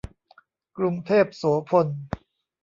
[0.77, 1.87] กรุงเทพโสภณ